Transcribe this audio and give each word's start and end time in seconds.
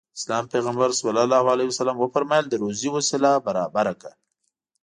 د 0.03 0.03
اسلام 0.19 0.45
پيغمبر 0.53 0.89
ص 0.99 0.99
وفرمايل 2.01 2.45
د 2.49 2.53
روزي 2.63 2.89
وسيله 2.95 3.31
برابره 3.47 3.93
کړه. 4.01 4.13